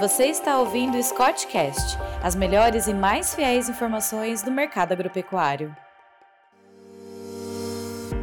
Você 0.00 0.24
está 0.28 0.58
ouvindo 0.58 0.96
o 0.96 1.02
Scottcast, 1.02 1.98
as 2.22 2.34
melhores 2.34 2.86
e 2.86 2.94
mais 2.94 3.34
fiéis 3.34 3.68
informações 3.68 4.42
do 4.42 4.50
mercado 4.50 4.92
agropecuário. 4.92 5.76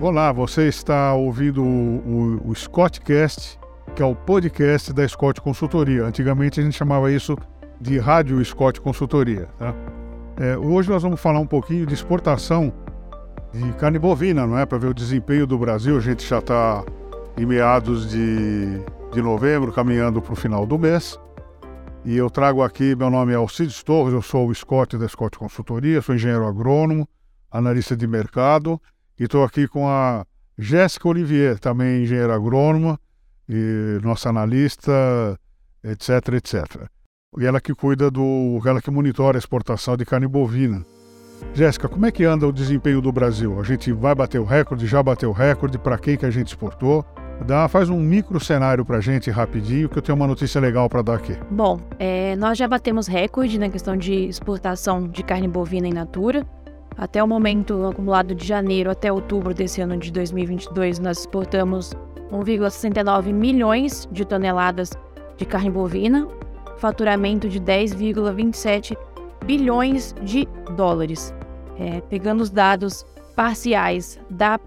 Olá, 0.00 0.32
você 0.32 0.68
está 0.68 1.12
ouvindo 1.12 1.62
o, 1.62 2.38
o, 2.46 2.50
o 2.50 2.54
Scottcast, 2.54 3.58
que 3.94 4.02
é 4.02 4.06
o 4.06 4.14
podcast 4.14 4.90
da 4.90 5.06
Scott 5.06 5.38
Consultoria. 5.42 6.04
Antigamente 6.04 6.60
a 6.60 6.62
gente 6.62 6.74
chamava 6.74 7.12
isso 7.12 7.36
de 7.78 7.98
Rádio 7.98 8.42
Scott 8.42 8.80
Consultoria. 8.80 9.46
Tá? 9.58 9.74
É, 10.40 10.56
hoje 10.56 10.88
nós 10.88 11.02
vamos 11.02 11.20
falar 11.20 11.40
um 11.40 11.46
pouquinho 11.46 11.84
de 11.84 11.92
exportação 11.92 12.72
de 13.52 13.70
carne 13.74 13.98
bovina, 13.98 14.46
não 14.46 14.58
é? 14.58 14.64
Para 14.64 14.78
ver 14.78 14.86
o 14.86 14.94
desempenho 14.94 15.46
do 15.46 15.58
Brasil. 15.58 15.98
A 15.98 16.00
gente 16.00 16.26
já 16.26 16.38
está 16.38 16.82
em 17.36 17.44
meados 17.44 18.08
de, 18.08 18.80
de 19.12 19.20
novembro, 19.20 19.70
caminhando 19.72 20.22
para 20.22 20.32
o 20.32 20.36
final 20.36 20.64
do 20.64 20.78
mês. 20.78 21.20
E 22.06 22.16
eu 22.16 22.30
trago 22.30 22.62
aqui, 22.62 22.94
meu 22.94 23.10
nome 23.10 23.32
é 23.32 23.34
Alcides 23.34 23.82
Torres, 23.82 24.14
eu 24.14 24.22
sou 24.22 24.48
o 24.48 24.54
Scott 24.54 24.96
da 24.96 25.08
Scott 25.08 25.36
Consultoria, 25.36 26.00
sou 26.00 26.14
engenheiro 26.14 26.46
agrônomo, 26.46 27.08
analista 27.50 27.96
de 27.96 28.06
mercado, 28.06 28.80
e 29.18 29.24
estou 29.24 29.42
aqui 29.42 29.66
com 29.66 29.88
a 29.88 30.24
Jéssica 30.56 31.08
Olivier, 31.08 31.58
também 31.58 32.04
engenheira 32.04 32.32
agrônoma, 32.32 32.96
e 33.48 33.98
nossa 34.04 34.28
analista, 34.28 34.92
etc, 35.82 36.34
etc. 36.34 36.88
E 37.40 37.44
ela 37.44 37.60
que 37.60 37.74
cuida 37.74 38.08
do, 38.08 38.60
ela 38.64 38.80
que 38.80 38.88
monitora 38.88 39.36
a 39.36 39.40
exportação 39.40 39.96
de 39.96 40.04
carne 40.04 40.28
bovina. 40.28 40.86
Jéssica, 41.54 41.88
como 41.88 42.06
é 42.06 42.12
que 42.12 42.22
anda 42.22 42.46
o 42.46 42.52
desempenho 42.52 43.00
do 43.00 43.10
Brasil? 43.10 43.58
A 43.58 43.64
gente 43.64 43.90
vai 43.90 44.14
bater 44.14 44.38
o 44.38 44.44
recorde, 44.44 44.86
já 44.86 45.02
bateu 45.02 45.30
o 45.30 45.32
recorde, 45.32 45.76
para 45.76 45.98
quem 45.98 46.16
que 46.16 46.24
a 46.24 46.30
gente 46.30 46.46
exportou? 46.46 47.04
Dá, 47.44 47.68
faz 47.68 47.90
um 47.90 47.98
micro 47.98 48.40
cenário 48.40 48.84
para 48.84 48.96
a 48.96 49.00
gente 49.00 49.30
rapidinho, 49.30 49.88
que 49.88 49.98
eu 49.98 50.02
tenho 50.02 50.16
uma 50.16 50.26
notícia 50.26 50.60
legal 50.60 50.88
para 50.88 51.02
dar 51.02 51.14
aqui. 51.14 51.36
Bom, 51.50 51.80
é, 51.98 52.34
nós 52.36 52.56
já 52.58 52.66
batemos 52.66 53.06
recorde 53.06 53.58
na 53.58 53.68
questão 53.68 53.96
de 53.96 54.12
exportação 54.12 55.06
de 55.06 55.22
carne 55.22 55.46
bovina 55.46 55.86
in 55.86 55.92
natura. 55.92 56.46
Até 56.96 57.22
o 57.22 57.28
momento 57.28 57.86
acumulado 57.86 58.34
de 58.34 58.46
janeiro 58.46 58.90
até 58.90 59.12
outubro 59.12 59.52
desse 59.52 59.80
ano 59.80 59.98
de 59.98 60.10
2022, 60.10 60.98
nós 60.98 61.18
exportamos 61.18 61.92
1,69 62.32 63.32
milhões 63.32 64.08
de 64.10 64.24
toneladas 64.24 64.92
de 65.36 65.44
carne 65.44 65.70
bovina, 65.70 66.26
faturamento 66.78 67.48
de 67.48 67.60
10,27 67.60 68.96
bilhões 69.44 70.14
de 70.22 70.48
dólares. 70.74 71.34
É, 71.78 72.00
pegando 72.00 72.40
os 72.40 72.50
dados 72.50 73.04
parciais 73.36 74.18
da 74.30 74.58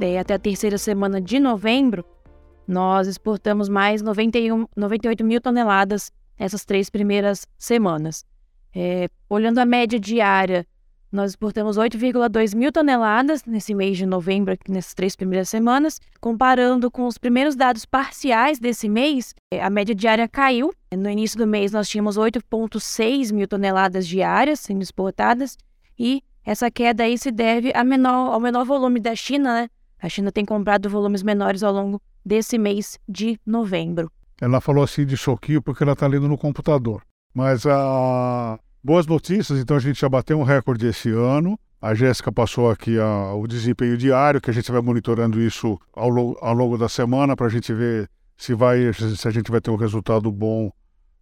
é, 0.00 0.18
até 0.18 0.34
a 0.34 0.38
terceira 0.38 0.78
semana 0.78 1.20
de 1.20 1.38
novembro, 1.38 2.04
nós 2.66 3.06
exportamos 3.06 3.68
mais 3.68 4.02
91, 4.02 4.66
98 4.76 5.24
mil 5.24 5.40
toneladas 5.40 6.12
nessas 6.38 6.64
três 6.64 6.88
primeiras 6.88 7.46
semanas. 7.58 8.24
É, 8.74 9.08
olhando 9.28 9.58
a 9.58 9.64
média 9.64 9.98
diária 9.98 10.66
nós 11.12 11.32
exportamos 11.32 11.76
8,2 11.76 12.54
mil 12.54 12.70
toneladas 12.70 13.44
nesse 13.44 13.74
mês 13.74 13.98
de 13.98 14.06
novembro, 14.06 14.56
nessas 14.68 14.94
três 14.94 15.16
primeiras 15.16 15.48
semanas. 15.48 16.00
Comparando 16.20 16.88
com 16.88 17.04
os 17.04 17.18
primeiros 17.18 17.56
dados 17.56 17.84
parciais 17.84 18.60
desse 18.60 18.88
mês, 18.88 19.34
é, 19.50 19.60
a 19.60 19.68
média 19.68 19.92
diária 19.92 20.28
caiu. 20.28 20.72
No 20.96 21.10
início 21.10 21.36
do 21.36 21.48
mês, 21.48 21.72
nós 21.72 21.88
tínhamos 21.88 22.16
8,6 22.16 23.32
mil 23.32 23.48
toneladas 23.48 24.06
diárias 24.06 24.60
sendo 24.60 24.82
exportadas. 24.82 25.58
E 25.98 26.22
essa 26.44 26.70
queda 26.70 27.02
aí 27.02 27.18
se 27.18 27.32
deve 27.32 27.72
menor, 27.84 28.32
ao 28.32 28.38
menor 28.38 28.64
volume 28.64 29.00
da 29.00 29.14
China, 29.16 29.62
né? 29.62 29.70
A 30.02 30.08
China 30.08 30.32
tem 30.32 30.44
comprado 30.44 30.88
volumes 30.88 31.22
menores 31.22 31.62
ao 31.62 31.72
longo 31.72 32.00
desse 32.24 32.58
mês 32.58 32.98
de 33.08 33.38
novembro. 33.46 34.10
Ela 34.40 34.60
falou 34.60 34.84
assim 34.84 35.04
de 35.04 35.16
choquinho 35.16 35.60
porque 35.60 35.82
ela 35.82 35.92
está 35.92 36.06
lendo 36.06 36.28
no 36.28 36.38
computador. 36.38 37.02
Mas 37.34 37.66
a 37.66 38.58
Boas 38.82 39.06
notícias, 39.06 39.58
então 39.58 39.76
a 39.76 39.80
gente 39.80 40.00
já 40.00 40.08
bateu 40.08 40.40
um 40.40 40.42
recorde 40.42 40.86
esse 40.86 41.10
ano. 41.10 41.58
A 41.82 41.94
Jéssica 41.94 42.32
passou 42.32 42.70
aqui 42.70 42.98
a, 42.98 43.34
o 43.34 43.46
desempenho 43.46 43.94
diário, 43.94 44.40
que 44.40 44.48
a 44.48 44.54
gente 44.54 44.72
vai 44.72 44.80
monitorando 44.80 45.38
isso 45.38 45.78
ao, 45.92 46.08
ao 46.42 46.54
longo 46.54 46.78
da 46.78 46.88
semana 46.88 47.36
para 47.36 47.46
a 47.46 47.50
gente 47.50 47.74
ver 47.74 48.08
se, 48.38 48.54
vai, 48.54 48.90
se 48.94 49.28
a 49.28 49.30
gente 49.30 49.50
vai 49.50 49.60
ter 49.60 49.70
um 49.70 49.76
resultado 49.76 50.32
bom 50.32 50.72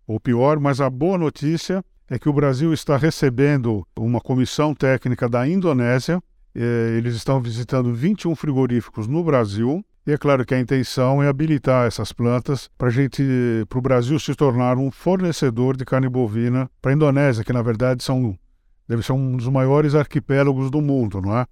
ou 0.07 0.21
pior. 0.21 0.61
Mas 0.61 0.81
a 0.81 0.89
boa 0.89 1.19
notícia 1.19 1.85
é 2.09 2.17
que 2.17 2.29
o 2.29 2.33
Brasil 2.33 2.73
está 2.73 2.97
recebendo 2.97 3.85
uma 3.99 4.21
comissão 4.21 4.73
técnica 4.73 5.29
da 5.29 5.47
Indonésia. 5.47 6.23
Eh, 6.55 6.97
eles 6.97 7.15
estão 7.15 7.41
visitando 7.41 7.95
21 7.95 8.35
frigoríficos 8.35 9.07
no 9.07 9.23
Brasil 9.23 9.85
e 10.09 10.13
é 10.13 10.17
claro 10.17 10.43
que 10.47 10.55
a 10.55 10.59
intenção 10.59 11.23
é 11.23 11.29
habilitar 11.29 11.87
essas 11.87 12.15
plantas 12.15 12.71
para 12.79 12.89
o 13.79 13.83
Brasil 13.83 14.19
se 14.19 14.35
tornar 14.35 14.79
um 14.79 14.91
fornecedor 14.91 15.77
de 15.77 15.85
carne 15.85 16.09
bovina 16.09 16.71
para 16.81 16.93
a 16.93 16.95
Indonésia, 16.95 17.45
que 17.45 17.53
na 17.53 17.61
verdade 17.61 18.03
são, 18.03 18.35
deve 18.89 19.03
ser 19.03 19.13
um 19.13 19.37
dos 19.37 19.49
maiores 19.49 19.95
arquipélagos 19.95 20.71
do 20.71 20.81
mundo, 20.81 21.21
não 21.21 21.37
é? 21.37 21.45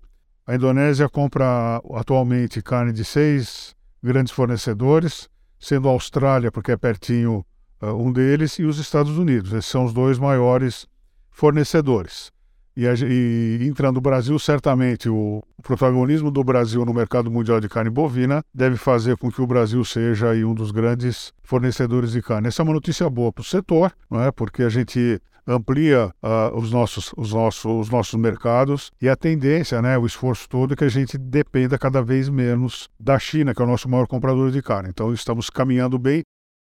A 0.47 0.55
Indonésia 0.55 1.07
compra 1.07 1.83
atualmente 1.93 2.63
carne 2.63 2.95
de 2.95 3.05
seis 3.05 3.77
grandes 4.03 4.33
fornecedores, 4.33 5.29
sendo 5.61 5.89
a 5.89 5.93
Austrália, 5.93 6.51
porque 6.51 6.73
é 6.73 6.79
pertinho 6.79 7.45
uh, 7.83 7.89
um 7.89 8.11
deles, 8.11 8.59
e 8.59 8.65
os 8.65 8.79
Estados 8.79 9.19
Unidos. 9.19 9.53
Esses 9.53 9.71
são 9.71 9.85
os 9.85 9.93
dois 9.93 10.19
maiores 10.19 10.87
fornecedores. 11.31 12.33
E, 12.77 12.85
e, 12.85 13.67
entrando 13.67 13.97
o 13.97 14.01
Brasil, 14.01 14.39
certamente 14.39 15.09
o, 15.09 15.43
o, 15.57 15.63
protagonismo 15.63 16.31
do 16.31 16.45
Brasil 16.45 16.85
no 16.85 16.93
mercado 16.93 17.31
mundial 17.31 17.59
de 17.59 17.69
carne 17.69 17.89
bovina 17.89 18.43
deve 18.53 18.77
fazer 18.77 19.17
com 19.17 19.31
que 19.31 19.41
o 19.41 19.47
Brasil 19.47 19.83
seja 19.83 20.31
aí, 20.31 20.45
um 20.45 20.55
dos 20.55 20.71
grandes 20.71 21.33
fornecedores 21.43 22.13
de 22.13 22.21
carne. 22.21 22.49
Essa 22.49 22.61
é 22.61 22.65
uma 22.65 22.75
notícia 22.75 23.09
boa 23.09 23.33
para 23.33 23.41
o 23.41 23.45
setor, 23.45 23.93
não 24.11 24.23
é? 24.23 24.31
porque 24.31 24.63
a 24.63 24.69
gente 24.69 25.21
amplia 25.47 26.11
uh, 26.23 26.57
os, 26.57 26.73
nossos, 26.73 27.15
os, 27.17 27.33
nossos, 27.33 27.65
os 27.65 27.89
nossos 27.89 28.15
mercados 28.15 28.91
e 29.01 29.09
a 29.09 29.17
tendência, 29.17 29.81
né, 29.81 29.97
o 29.97 30.05
esforço 30.05 30.49
todo 30.49 30.75
é 30.75 30.77
que 30.77 30.85
a 30.85 30.89
gente 30.89 31.17
dependa 31.17 31.79
cada 31.79 32.03
vez 32.03 32.29
menos 32.29 32.89
da 32.99 33.19
China, 33.19 33.55
que 33.55 33.63
é 33.63 33.65
o 33.65 33.69
nosso 33.69 33.89
maior 33.89 34.07
comprador 34.07 34.51
de 34.51 34.61
carne. 34.61 34.89
Então 34.91 35.13
estamos 35.13 35.49
caminhando 35.49 35.99
bem 35.99 36.23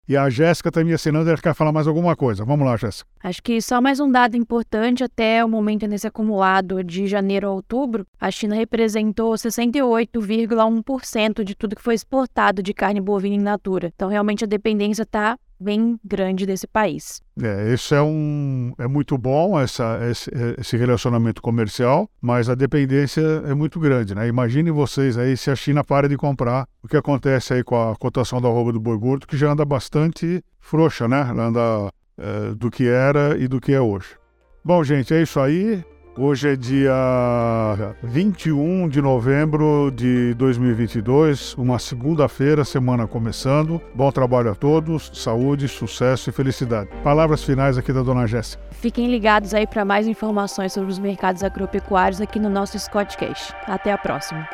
e 0.08 0.16
a 0.16 0.30
Jéssica 0.30 0.68
está 0.68 0.84
me 0.84 0.92
assinando, 0.92 1.28
ela 1.28 1.38
quer 1.38 1.52
falar 1.54 1.72
mais 1.72 1.88
alguma 1.88 2.14
coisa. 2.14 2.44
Vamos 2.44 2.64
lá, 2.66 2.76
Jéssica. 2.76 3.08
Acho 3.22 3.42
que 3.42 3.60
só 3.60 3.80
mais 3.80 3.98
um 3.98 4.08
dado 4.10 4.36
importante, 4.36 5.02
até 5.02 5.42
o 5.44 5.48
momento 5.48 5.86
nesse 5.86 6.06
acumulado 6.06 6.84
de 6.84 7.06
janeiro 7.06 7.48
a 7.48 7.50
outubro, 7.50 8.06
a 8.20 8.30
China 8.30 8.54
representou 8.54 9.34
68,1% 9.34 11.42
de 11.42 11.56
tudo 11.56 11.74
que 11.74 11.82
foi 11.82 11.94
exportado 11.94 12.62
de 12.62 12.72
carne 12.72 13.00
bovina 13.00 13.34
in 13.34 13.40
natura. 13.40 13.90
Então, 13.94 14.08
realmente, 14.08 14.44
a 14.44 14.46
dependência 14.46 15.02
está 15.02 15.36
bem 15.58 15.98
grande 16.04 16.46
desse 16.46 16.66
país. 16.66 17.20
É, 17.42 17.72
isso 17.72 17.94
é 17.94 18.02
um 18.02 18.72
é 18.78 18.86
muito 18.86 19.16
bom 19.16 19.58
essa 19.58 19.98
esse, 20.10 20.30
esse, 20.58 20.76
relacionamento 20.76 21.42
comercial, 21.42 22.08
mas 22.20 22.48
a 22.48 22.54
dependência 22.54 23.22
é 23.46 23.54
muito 23.54 23.78
grande, 23.80 24.14
né? 24.14 24.28
Imaginem 24.28 24.72
vocês 24.72 25.18
aí 25.18 25.36
se 25.36 25.50
a 25.50 25.56
China 25.56 25.84
para 25.84 26.08
de 26.08 26.16
comprar, 26.16 26.66
o 26.82 26.88
que 26.88 26.96
acontece 26.96 27.54
aí 27.54 27.64
com 27.64 27.90
a 27.90 27.96
cotação 27.96 28.40
da 28.40 28.48
arroba 28.48 28.72
do 28.72 28.80
boi 28.80 28.98
gordo, 28.98 29.26
que 29.26 29.36
já 29.36 29.50
anda 29.50 29.64
bastante 29.64 30.42
frouxa, 30.60 31.08
né? 31.08 31.22
Anda 31.22 31.90
é, 32.18 32.54
do 32.54 32.70
que 32.70 32.86
era 32.86 33.36
e 33.38 33.48
do 33.48 33.60
que 33.60 33.72
é 33.72 33.80
hoje. 33.80 34.16
Bom, 34.64 34.82
gente, 34.82 35.14
é 35.14 35.22
isso 35.22 35.38
aí. 35.38 35.84
Hoje 36.18 36.54
é 36.54 36.56
dia 36.56 36.94
21 38.02 38.88
de 38.88 39.02
novembro 39.02 39.92
de 39.94 40.32
2022, 40.34 41.52
uma 41.58 41.78
segunda-feira, 41.78 42.64
semana 42.64 43.06
começando. 43.06 43.82
Bom 43.94 44.10
trabalho 44.10 44.50
a 44.50 44.54
todos, 44.54 45.10
saúde, 45.12 45.68
sucesso 45.68 46.30
e 46.30 46.32
felicidade. 46.32 46.88
Palavras 47.04 47.44
finais 47.44 47.76
aqui 47.76 47.92
da 47.92 48.02
dona 48.02 48.26
Jéssica. 48.26 48.62
Fiquem 48.70 49.10
ligados 49.10 49.52
aí 49.52 49.66
para 49.66 49.84
mais 49.84 50.06
informações 50.06 50.72
sobre 50.72 50.90
os 50.90 50.98
mercados 50.98 51.42
agropecuários 51.42 52.22
aqui 52.22 52.38
no 52.38 52.48
nosso 52.48 52.78
Scottcast. 52.78 53.52
Até 53.66 53.92
a 53.92 53.98
próxima. 53.98 54.48